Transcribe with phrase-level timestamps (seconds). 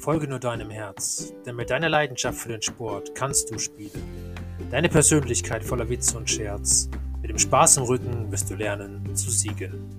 [0.00, 3.90] Folge nur deinem Herz, denn mit deiner Leidenschaft für den Sport kannst du spielen.
[4.70, 6.88] Deine Persönlichkeit voller Witz und Scherz.
[7.20, 9.90] Mit dem Spaß im Rücken wirst du lernen zu siegen.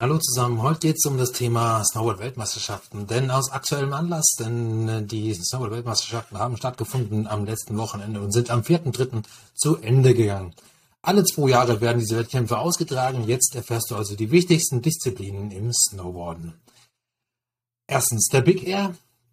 [0.00, 3.06] Hallo zusammen, heute geht es um das Thema Snowboard-Weltmeisterschaften.
[3.06, 8.50] Denn aus aktuellem Anlass, denn äh, die Snowboard-Weltmeisterschaften haben stattgefunden am letzten Wochenende und sind
[8.50, 9.22] am 4.3.
[9.54, 10.52] zu Ende gegangen.
[11.06, 13.28] Alle zwei Jahre werden diese Wettkämpfe ausgetragen.
[13.28, 16.54] Jetzt erfährst du also die wichtigsten Disziplinen im Snowboarden.
[17.86, 18.92] Erstens der Big Air,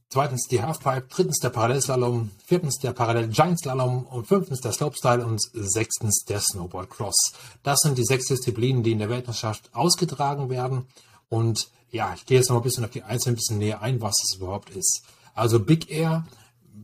[0.10, 5.26] zweitens die Halfpipe, drittens der Parallelslalom, viertens der Parallel Giant Slalom und fünftens der Slopestyle
[5.26, 7.34] und sechstens der Snowboard Cross.
[7.64, 10.86] Das sind die sechs Disziplinen, die in der Weltmeisterschaft ausgetragen werden.
[11.28, 14.00] Und ja, ich gehe jetzt noch ein bisschen auf die einzelnen ein bisschen näher ein,
[14.00, 15.02] was es überhaupt ist.
[15.34, 16.28] Also Big Air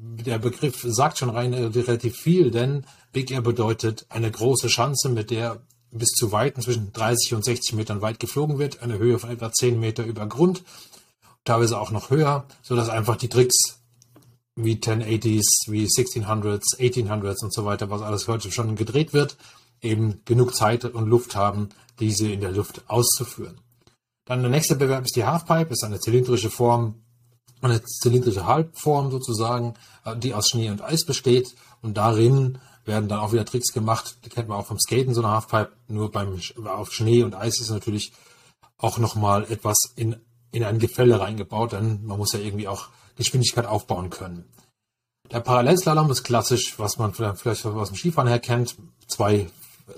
[0.01, 5.09] der Begriff sagt schon rein äh, relativ viel, denn Big Air bedeutet eine große Schanze,
[5.09, 9.17] mit der bis zu Weiten zwischen 30 und 60 Metern weit geflogen wird, eine Höhe
[9.17, 10.63] von etwa 10 Meter über Grund,
[11.45, 13.57] teilweise auch noch höher, sodass einfach die Tricks
[14.55, 19.37] wie 1080s, wie 1600s, 1800s und so weiter, was alles heute schon gedreht wird,
[19.81, 23.59] eben genug Zeit und Luft haben, diese in der Luft auszuführen.
[24.25, 27.01] Dann der nächste Bewerb ist die Halfpipe, ist eine zylindrische Form
[27.61, 29.73] eine zylindrische Halbform sozusagen,
[30.05, 31.55] äh, die aus Schnee und Eis besteht.
[31.81, 34.17] Und darin werden dann auch wieder Tricks gemacht.
[34.25, 35.71] Die kennt man auch vom Skaten, so eine Halfpipe.
[35.87, 38.13] Nur beim, auf Schnee und Eis ist natürlich
[38.77, 40.15] auch nochmal etwas in,
[40.51, 44.45] in ein Gefälle reingebaut, denn man muss ja irgendwie auch Geschwindigkeit aufbauen können.
[45.31, 48.77] Der Parallelslalom ist klassisch, was man vielleicht aus dem Skifahren her kennt.
[49.07, 49.47] Zwei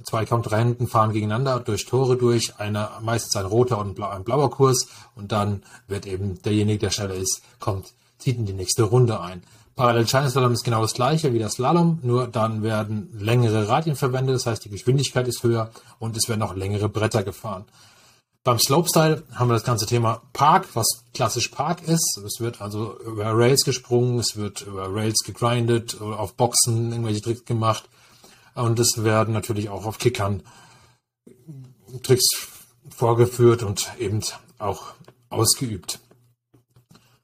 [0.04, 4.88] zwei Kontrahenten fahren gegeneinander durch Tore durch, einer meistens ein roter und ein blauer Kurs
[5.16, 9.44] und dann wird eben derjenige, der schneller ist, kommt, zieht in die nächste Runde ein.
[9.76, 14.36] Parallel Slalom ist genau das gleiche wie das Slalom, nur dann werden längere Radien verwendet,
[14.36, 17.66] das heißt die Geschwindigkeit ist höher und es werden auch längere Bretter gefahren.
[18.44, 22.20] Beim Slopestyle haben wir das ganze Thema Park, was klassisch Park ist.
[22.26, 27.46] Es wird also über Rails gesprungen, es wird über Rails gegrindet, auf Boxen irgendwelche Tricks
[27.46, 27.88] gemacht.
[28.56, 30.44] Und es werden natürlich auch auf Kickern
[32.04, 32.26] Tricks
[32.90, 34.22] vorgeführt und eben
[34.60, 34.94] auch
[35.30, 36.00] ausgeübt.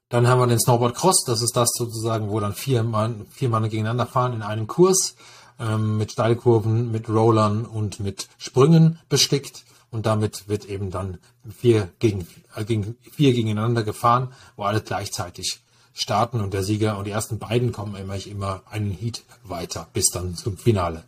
[0.08, 3.50] Dann haben wir den Snowboard Cross, das ist das sozusagen, wo dann vier Mann, vier
[3.50, 5.16] Mann gegeneinander fahren in einem Kurs
[5.58, 9.64] ähm, mit Steilkurven, mit Rollern und mit Sprüngen bestickt.
[9.90, 11.18] Und damit wird eben dann
[11.48, 15.60] vier gegen, äh, gegen vier gegeneinander gefahren, wo alle gleichzeitig
[15.98, 20.06] starten und der Sieger und die ersten beiden kommen immer, immer einen Heat weiter bis
[20.12, 21.04] dann zum Finale.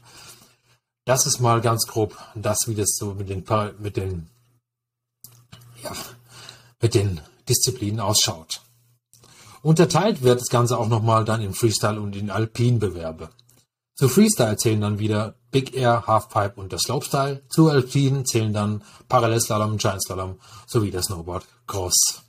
[1.05, 3.45] Das ist mal ganz grob das, wie das so mit den,
[3.79, 4.29] mit den,
[5.83, 5.93] ja,
[6.81, 8.61] mit den Disziplinen ausschaut.
[9.63, 13.31] Unterteilt wird das Ganze auch nochmal dann in Freestyle und in Alpin-Bewerbe.
[13.95, 17.43] Zu Freestyle zählen dann wieder Big Air, Halfpipe und der Slopestyle.
[17.49, 22.23] Zu Alpin zählen dann Parallelslalom, Giant Slalom sowie der Snowboard Cross.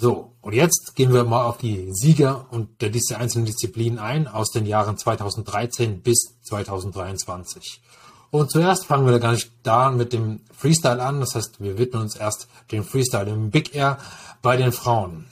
[0.00, 4.50] So, und jetzt gehen wir mal auf die Sieger und der einzelnen Disziplinen ein aus
[4.50, 7.82] den Jahren 2013 bis 2023.
[8.30, 11.20] Und zuerst fangen wir gar nicht da mit dem Freestyle an.
[11.20, 13.98] Das heißt, wir widmen uns erst dem Freestyle im Big Air
[14.40, 15.26] bei den Frauen.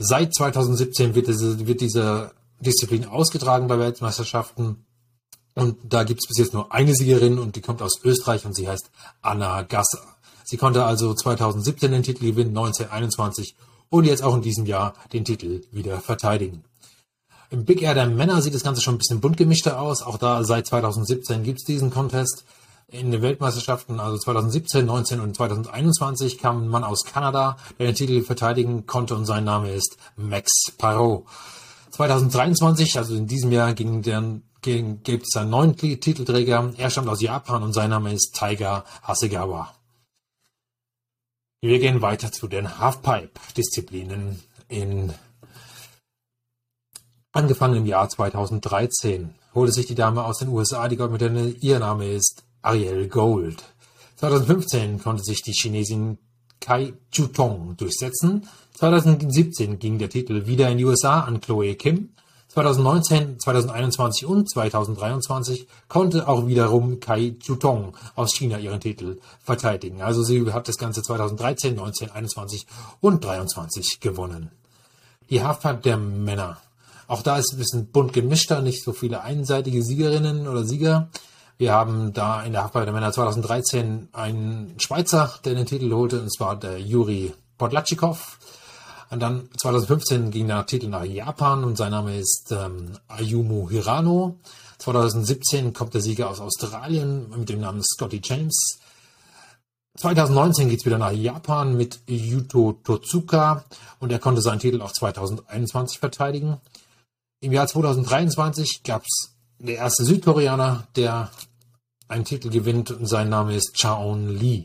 [0.00, 4.84] Seit 2017 wird diese, wird diese Disziplin ausgetragen bei Weltmeisterschaften.
[5.54, 8.56] Und da gibt es bis jetzt nur eine Siegerin und die kommt aus Österreich und
[8.56, 8.90] sie heißt
[9.22, 10.02] Anna Gasser.
[10.42, 13.54] Sie konnte also 2017 den Titel gewinnen, 1921
[13.90, 16.64] und jetzt auch in diesem Jahr den Titel wieder verteidigen.
[17.50, 20.02] Im Big Air der Männer sieht das Ganze schon ein bisschen bunt gemischter aus.
[20.02, 22.44] Auch da seit 2017 gibt es diesen Contest.
[22.88, 27.94] In den Weltmeisterschaften, also 2017, 19 und 2021, kam ein Mann aus Kanada, der den
[27.94, 31.24] Titel verteidigen konnte und sein Name ist Max Parot.
[31.90, 34.22] 2023, also in diesem Jahr, ging der,
[34.60, 36.72] gibt es einen neuen Titelträger.
[36.76, 39.72] Er stammt aus Japan und sein Name ist Taiga Hasegawa.
[41.64, 44.38] Wir gehen weiter zu den Halfpipe-Disziplinen
[44.68, 45.14] in
[47.32, 51.56] angefangen im Jahr 2013 holte sich die Dame aus den USA die Goldmedaille.
[51.62, 53.64] Ihr Name ist Ariel Gold.
[54.16, 56.18] 2015 konnte sich die Chinesin
[56.60, 58.46] Kai Chutong durchsetzen.
[58.74, 62.10] 2017 ging der Titel wieder in die USA an Chloe Kim.
[62.54, 70.02] 2019, 2021 und 2023 konnte auch wiederum Kai Chutong aus China ihren Titel verteidigen.
[70.02, 72.68] Also sie hat das Ganze 2013, 19, 21
[73.00, 74.52] und 23 gewonnen.
[75.30, 76.58] Die Halfpipe der Männer.
[77.08, 81.08] Auch da ist ein bisschen bunt gemischter, nicht so viele einseitige Siegerinnen oder Sieger.
[81.58, 86.20] Wir haben da in der Halfpipe der Männer 2013 einen Schweizer, der den Titel holte,
[86.20, 88.38] und zwar der Juri Podlatschikow.
[89.10, 94.38] Und dann 2015 ging der Titel nach Japan und sein Name ist ähm, Ayumu Hirano.
[94.78, 98.78] 2017 kommt der Sieger aus Australien mit dem Namen Scotty James.
[99.96, 103.64] 2019 geht es wieder nach Japan mit Yuto Totsuka
[104.00, 106.60] und er konnte seinen Titel auch 2021 verteidigen.
[107.40, 111.30] Im Jahr 2023 gab es der erste Südkoreaner, der
[112.08, 114.64] einen Titel gewinnt und sein Name ist Chaon Lee.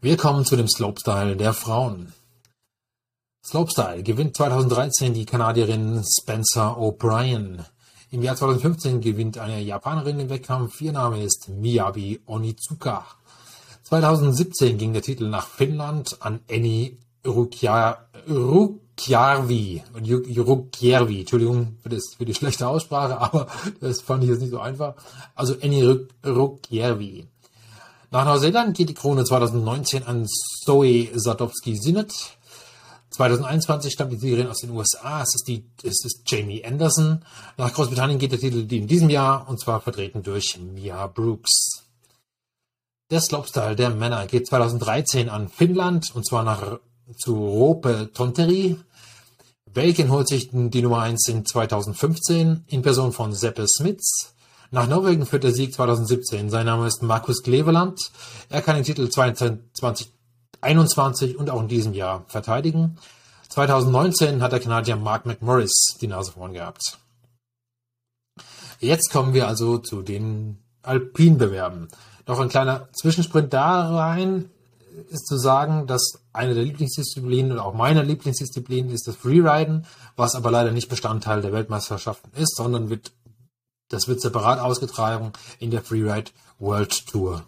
[0.00, 2.14] Wir kommen zu dem Slopestyle der Frauen.
[3.42, 7.64] Slopestyle gewinnt 2013 die Kanadierin Spencer O'Brien.
[8.10, 10.78] Im Jahr 2015 gewinnt eine Japanerin den Wettkampf.
[10.82, 13.06] Ihr Name ist Miyabi Onizuka.
[13.84, 17.94] 2017 ging der Titel nach Finnland an Eni Rukjärvi.
[20.36, 23.46] Rukjärvi, Entschuldigung für, das, für die schlechte Aussprache, aber
[23.80, 24.96] das fand ich jetzt nicht so einfach.
[25.34, 27.26] Also Eni Rukjärvi.
[28.10, 32.12] Nach Neuseeland geht die Krone 2019 an Zoe Sadowski-Sinnet.
[33.10, 35.22] 2021 stammt die Siegerin aus den USA.
[35.22, 37.24] Es ist, die, es ist Jamie Anderson.
[37.56, 41.84] Nach Großbritannien geht der Titel in diesem Jahr und zwar vertreten durch Mia Brooks.
[43.10, 46.78] Der Slopestyle der Männer geht 2013 an Finnland und zwar nach
[47.18, 48.76] zu Rope Tonteri.
[49.72, 54.34] Belgien holt sich die Nummer 1 in 2015 in Person von Seppe Smits.
[54.70, 56.50] Nach Norwegen führt der Sieg 2017.
[56.50, 58.12] Sein Name ist Markus Kleveland.
[58.48, 60.12] Er kann den Titel 2020
[60.60, 62.98] 21 und auch in diesem Jahr verteidigen.
[63.48, 66.98] 2019 hat der Kanadier Mark McMorris die Nase vorn gehabt.
[68.78, 71.88] Jetzt kommen wir also zu den Alpinbewerben.
[72.26, 74.50] Noch ein kleiner Zwischensprint da rein
[75.08, 79.86] ist zu sagen, dass eine der Lieblingsdisziplinen oder auch meine Lieblingsdisziplin ist das Freeriden,
[80.16, 83.12] was aber leider nicht Bestandteil der Weltmeisterschaften ist, sondern wird,
[83.88, 87.44] das wird separat ausgetragen in der Freeride World Tour.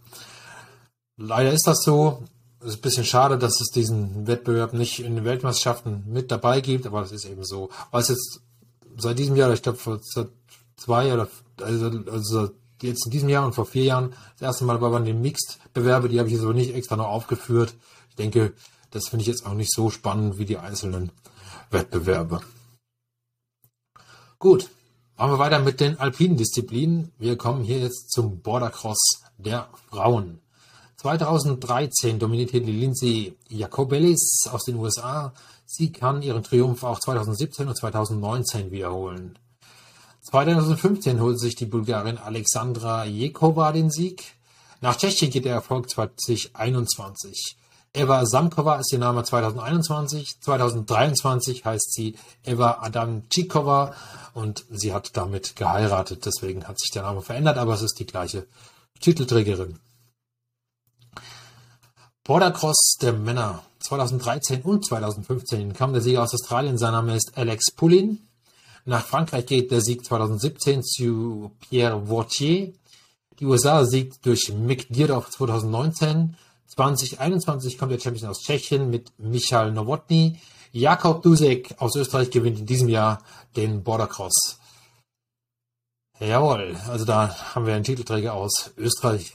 [1.16, 2.24] Leider ist das so.
[2.62, 6.60] Es ist ein bisschen schade, dass es diesen Wettbewerb nicht in den Weltmeisterschaften mit dabei
[6.60, 7.70] gibt, aber das ist eben so.
[7.90, 8.40] Es jetzt
[8.96, 10.00] seit diesem Jahr, ich glaube vor
[10.76, 11.28] zwei oder
[11.60, 12.50] also, also
[12.80, 16.20] jetzt in diesem Jahr und vor vier Jahren das erste Mal waren die Mixed-Bewerbe, die
[16.20, 17.74] habe ich jetzt aber nicht extra noch aufgeführt.
[18.10, 18.52] Ich denke,
[18.92, 21.10] das finde ich jetzt auch nicht so spannend wie die einzelnen
[21.70, 22.42] Wettbewerbe.
[24.38, 24.70] Gut,
[25.16, 27.10] machen wir weiter mit den alpinen Disziplinen.
[27.18, 30.40] Wir kommen hier jetzt zum Bordercross der Frauen.
[31.02, 35.32] 2013 dominierte Lindsay Jacobellis aus den USA.
[35.66, 39.36] Sie kann ihren Triumph auch 2017 und 2019 wiederholen.
[40.22, 44.22] 2015 holte sich die Bulgarin Alexandra Jekova den Sieg.
[44.80, 47.56] Nach Tschechien geht der Erfolg 2021.
[47.92, 50.40] Eva Samkova ist ihr Name 2021.
[50.40, 52.14] 2023 heißt sie
[52.44, 53.92] Eva Adamczykova
[54.34, 56.24] und sie hat damit geheiratet.
[56.26, 58.46] Deswegen hat sich der Name verändert, aber es ist die gleiche
[59.00, 59.80] Titelträgerin.
[62.24, 66.78] Bordercross der Männer 2013 und 2015 kam der Sieger aus Australien.
[66.78, 68.20] Sein Name ist Alex Pullin.
[68.84, 72.74] Nach Frankreich geht der Sieg 2017 zu Pierre Vautier.
[73.40, 76.36] Die USA siegt durch Mick Dierdorf 2019.
[76.68, 80.38] 2021 kommt der Champion aus Tschechien mit Michal Nowotny.
[80.70, 83.18] Jakob Dusek aus Österreich gewinnt in diesem Jahr
[83.56, 84.60] den Bordercross.
[86.20, 89.34] Jawohl, also da haben wir einen Titelträger aus Österreich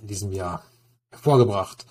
[0.00, 0.62] in diesem Jahr
[1.10, 1.84] hervorgebracht.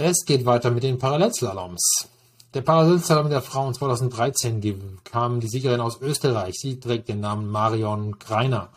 [0.00, 2.06] Es geht weiter mit den Parallelslaloms.
[2.54, 6.54] Der Parallelslalom der Frauen 2013 kam die Siegerin aus Österreich.
[6.56, 8.68] Sie trägt den Namen Marion Greiner.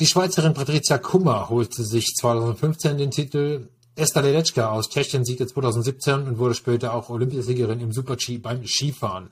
[0.00, 3.68] Die Schweizerin Patricia Kummer holte sich 2015 den Titel.
[3.94, 9.30] Esther Ledetzka aus Tschechien siegte 2017 und wurde später auch Olympiasiegerin im Super-G beim Skifahren.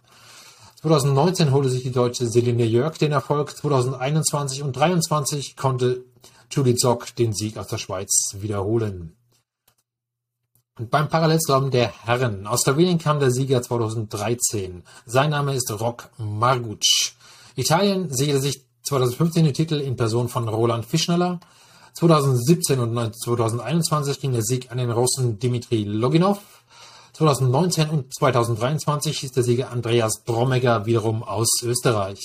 [0.81, 3.57] 2019 holte sich die deutsche Selene Jörg den Erfolg.
[3.57, 6.05] 2021 und 2023 konnte
[6.53, 9.18] Julie Zock den Sieg aus der Schweiz wiederholen.
[10.79, 14.85] Und beim Parallelslalom der Herren aus Slowenien kam der Sieger 2013.
[15.07, 16.85] Sein Name ist Rok Marguc.
[17.57, 21.41] Italien sicherte sich 2015 den Titel in Person von Roland Fischneller.
[21.95, 26.39] 2017 und 2021 ging der Sieg an den Russen Dimitri Loginov.
[27.15, 32.21] 2019 und 2023 ist der Sieger Andreas Bromegger wiederum aus Österreich.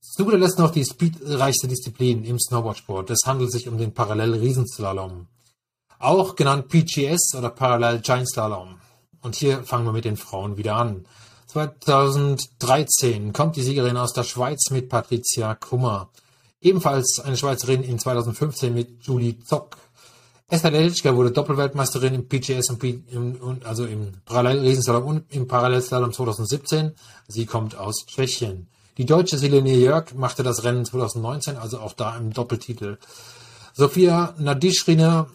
[0.00, 3.10] Zu guter Letzt noch die speedreichste Disziplin im Snowboardsport.
[3.10, 5.28] Es handelt sich um den Parallel-Riesenslalom
[5.98, 8.80] auch genannt PGS oder Parallel Giant Slalom.
[9.22, 11.06] Und hier fangen wir mit den Frauen wieder an.
[11.48, 16.10] 2013 kommt die Siegerin aus der Schweiz mit Patricia Kummer.
[16.60, 19.76] Ebenfalls eine Schweizerin in 2015 mit Julie Zock.
[20.48, 26.92] Esther Lelichka wurde Doppelweltmeisterin im PGS und, im, also im Parallel-Riesenslalom und im Parallelslalom 2017.
[27.26, 28.68] Sie kommt aus Tschechien.
[28.96, 32.98] Die deutsche Selene Jörg machte das Rennen 2019, also auch da im Doppeltitel.
[33.74, 35.26] Sophia Nadischrina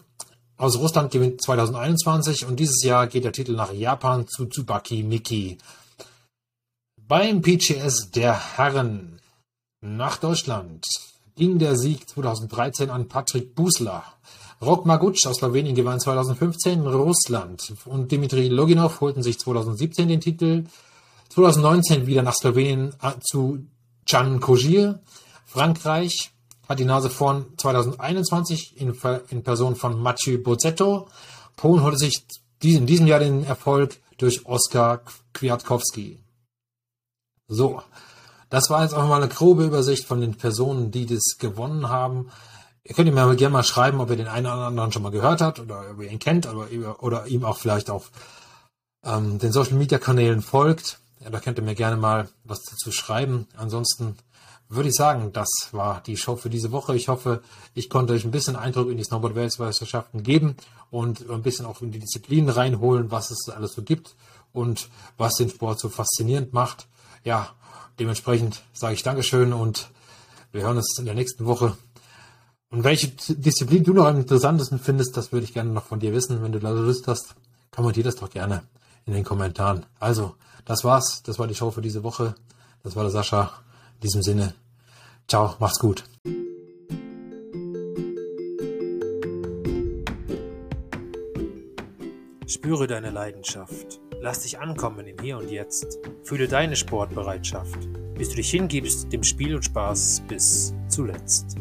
[0.62, 5.58] aus Russland gewinnt 2021 und dieses Jahr geht der Titel nach Japan zu Tsubaki Miki.
[6.96, 9.20] Beim PGS der Herren
[9.80, 10.86] nach Deutschland
[11.34, 14.04] ging der Sieg 2013 an Patrick Busla.
[14.60, 20.66] Rok Magutsch aus Slowenien gewann 2015 Russland und Dimitri Loginov holten sich 2017 den Titel.
[21.30, 23.66] 2019 wieder nach Slowenien äh, zu
[24.06, 25.00] Can Kojir.
[25.44, 26.31] Frankreich
[26.68, 28.96] hat die Nase vorn 2021 in,
[29.28, 31.08] in Person von Mathieu Bozzetto.
[31.56, 32.24] Polen holte sich
[32.62, 35.02] in diesem Jahr den Erfolg durch Oskar
[35.32, 36.20] Kwiatkowski.
[37.48, 37.82] So,
[38.48, 42.30] das war jetzt auch mal eine grobe Übersicht von den Personen, die das gewonnen haben.
[42.84, 45.40] Ihr könnt mir gerne mal schreiben, ob ihr den einen oder anderen schon mal gehört
[45.40, 48.10] habt oder ob ihr ihn kennt oder, oder ihm auch vielleicht auf
[49.04, 50.98] ähm, den Social Media Kanälen folgt.
[51.20, 53.46] Ja, da könnt ihr mir gerne mal was dazu schreiben.
[53.56, 54.16] Ansonsten
[54.74, 56.94] würde ich sagen, das war die Show für diese Woche.
[56.96, 57.42] Ich hoffe,
[57.74, 60.56] ich konnte euch ein bisschen Eindruck in die Snowboard-Weltmeisterschaften geben
[60.90, 64.14] und ein bisschen auch in die Disziplinen reinholen, was es alles so gibt
[64.52, 64.88] und
[65.18, 66.86] was den Sport so faszinierend macht.
[67.24, 67.50] Ja,
[67.98, 69.90] dementsprechend sage ich Dankeschön und
[70.52, 71.76] wir hören uns in der nächsten Woche.
[72.70, 76.12] Und welche Disziplin du noch am interessantesten findest, das würde ich gerne noch von dir
[76.14, 76.42] wissen.
[76.42, 77.34] Wenn du da Lust hast,
[77.70, 78.62] kommentier das doch gerne
[79.04, 79.84] in den Kommentaren.
[80.00, 81.22] Also, das war's.
[81.22, 82.34] Das war die Show für diese Woche.
[82.82, 83.52] Das war der Sascha.
[84.02, 84.54] In diesem Sinne,
[85.28, 86.02] ciao, macht's gut.
[92.48, 94.00] Spüre deine Leidenschaft.
[94.20, 96.00] Lass dich ankommen im Hier und Jetzt.
[96.24, 97.78] Fühle deine Sportbereitschaft,
[98.16, 101.56] bis du dich hingibst dem Spiel und Spaß bis zuletzt.